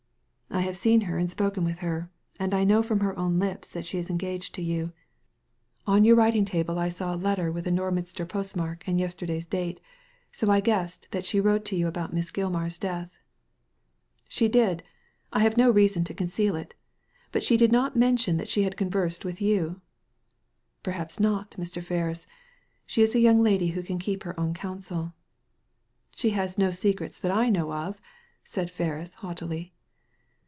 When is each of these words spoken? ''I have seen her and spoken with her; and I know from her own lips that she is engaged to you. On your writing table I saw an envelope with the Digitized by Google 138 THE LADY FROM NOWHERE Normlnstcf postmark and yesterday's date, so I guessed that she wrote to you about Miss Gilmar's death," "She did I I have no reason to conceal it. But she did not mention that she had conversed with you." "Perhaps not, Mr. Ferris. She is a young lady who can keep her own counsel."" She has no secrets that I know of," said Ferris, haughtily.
''I 0.53 0.63
have 0.65 0.75
seen 0.75 1.01
her 1.01 1.17
and 1.17 1.31
spoken 1.31 1.63
with 1.63 1.79
her; 1.79 2.11
and 2.37 2.53
I 2.53 2.65
know 2.65 2.83
from 2.83 2.99
her 2.99 3.17
own 3.17 3.39
lips 3.39 3.71
that 3.71 3.85
she 3.87 3.97
is 3.97 4.09
engaged 4.09 4.53
to 4.55 4.61
you. 4.61 4.91
On 5.87 6.03
your 6.03 6.17
writing 6.17 6.43
table 6.43 6.77
I 6.77 6.89
saw 6.89 7.13
an 7.13 7.25
envelope 7.25 7.53
with 7.55 7.63
the 7.63 7.71
Digitized 7.71 7.71
by 7.71 7.71
Google 7.71 7.71
138 7.71 7.71
THE 7.71 7.71
LADY 7.71 7.71
FROM 7.71 7.77
NOWHERE 7.77 8.03
Normlnstcf 8.03 8.29
postmark 8.29 8.83
and 8.87 8.99
yesterday's 8.99 9.45
date, 9.45 9.81
so 10.33 10.51
I 10.51 10.59
guessed 10.59 11.07
that 11.11 11.25
she 11.25 11.39
wrote 11.39 11.65
to 11.65 11.75
you 11.77 11.87
about 11.87 12.13
Miss 12.13 12.31
Gilmar's 12.33 12.77
death," 12.77 13.17
"She 14.27 14.49
did 14.49 14.83
I 15.31 15.39
I 15.39 15.43
have 15.43 15.55
no 15.55 15.71
reason 15.71 16.03
to 16.03 16.13
conceal 16.13 16.57
it. 16.57 16.73
But 17.31 17.43
she 17.43 17.55
did 17.55 17.71
not 17.71 17.95
mention 17.95 18.35
that 18.35 18.49
she 18.49 18.63
had 18.63 18.75
conversed 18.75 19.23
with 19.23 19.39
you." 19.41 19.79
"Perhaps 20.83 21.17
not, 21.17 21.51
Mr. 21.51 21.81
Ferris. 21.81 22.27
She 22.85 23.01
is 23.01 23.15
a 23.15 23.19
young 23.21 23.41
lady 23.41 23.67
who 23.69 23.81
can 23.81 23.97
keep 23.99 24.23
her 24.23 24.37
own 24.37 24.53
counsel."" 24.53 25.13
She 26.17 26.31
has 26.31 26.57
no 26.57 26.71
secrets 26.71 27.17
that 27.19 27.31
I 27.31 27.49
know 27.49 27.71
of," 27.71 28.01
said 28.43 28.69
Ferris, 28.69 29.13
haughtily. 29.15 29.71